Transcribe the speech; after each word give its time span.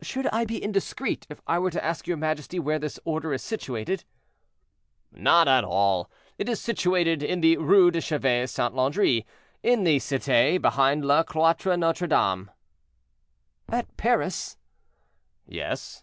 "Should 0.00 0.26
I 0.28 0.46
be 0.46 0.64
indiscreet 0.64 1.26
if 1.28 1.42
I 1.46 1.58
were 1.58 1.70
to 1.72 1.84
ask 1.84 2.06
your 2.06 2.16
majesty 2.16 2.58
where 2.58 2.78
this 2.78 2.98
order 3.04 3.34
is 3.34 3.42
situated?" 3.42 4.02
"Not 5.12 5.46
at 5.46 5.62
all; 5.62 6.10
it 6.38 6.48
is 6.48 6.58
situated 6.58 7.22
in 7.22 7.42
the 7.42 7.58
Rue 7.58 7.90
de 7.90 8.00
Chevet 8.00 8.48
Saint 8.48 8.74
Laudry, 8.74 9.26
in 9.62 9.84
the 9.84 9.98
Cité, 9.98 10.58
behind 10.58 11.04
Le 11.04 11.22
Cloitre 11.22 11.76
Notre 11.76 12.06
Dame." 12.06 12.50
"At 13.68 13.94
Paris?"—"Yes." 13.98 16.02